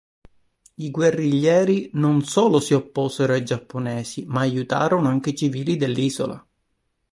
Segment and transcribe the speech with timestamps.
[0.77, 6.43] I guerriglieri non solo si opposero ai giapponesi ma aiutarono anche i civili dell'isola.